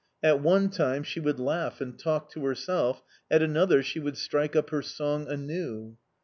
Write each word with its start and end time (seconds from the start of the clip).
At 0.23 0.39
one 0.41 0.69
time, 0.69 1.03
she 1.03 1.19
would 1.19 1.39
laugh 1.39 1.79
and 1.79 1.95
talk 1.95 2.31
to 2.31 2.43
herself, 2.45 3.03
at 3.29 3.43
another, 3.43 3.83
she 3.83 3.99
would 3.99 4.17
strike 4.17 4.55
up 4.55 4.71
her 4.71 4.81
song 4.81 5.27
anew. 5.27 5.95